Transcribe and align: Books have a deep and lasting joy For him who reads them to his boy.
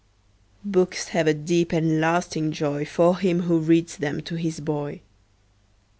Books 0.65 1.09
have 1.09 1.27
a 1.27 1.33
deep 1.35 1.71
and 1.71 2.01
lasting 2.01 2.53
joy 2.53 2.85
For 2.85 3.19
him 3.19 3.41
who 3.41 3.59
reads 3.59 3.97
them 3.97 4.21
to 4.21 4.33
his 4.33 4.59
boy. 4.59 5.01